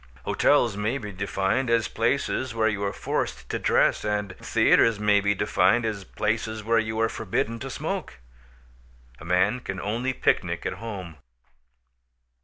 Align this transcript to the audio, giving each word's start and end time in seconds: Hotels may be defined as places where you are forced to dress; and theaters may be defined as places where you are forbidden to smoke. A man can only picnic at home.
Hotels 0.25 0.75
may 0.75 0.97
be 0.97 1.11
defined 1.11 1.69
as 1.69 1.87
places 1.87 2.55
where 2.55 2.67
you 2.67 2.83
are 2.83 2.91
forced 2.91 3.47
to 3.49 3.59
dress; 3.59 4.03
and 4.03 4.35
theaters 4.39 4.99
may 4.99 5.21
be 5.21 5.35
defined 5.35 5.85
as 5.85 6.03
places 6.03 6.63
where 6.63 6.79
you 6.79 6.99
are 6.99 7.07
forbidden 7.07 7.59
to 7.59 7.69
smoke. 7.69 8.17
A 9.19 9.25
man 9.25 9.59
can 9.59 9.79
only 9.79 10.11
picnic 10.13 10.65
at 10.65 10.73
home. 10.81 11.17